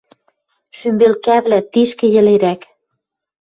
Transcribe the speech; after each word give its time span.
«Шӱмбелкӓвлӓ, 0.77 1.59
тишкӹ 1.71 2.07
йӹлерӓк!» 2.13 2.61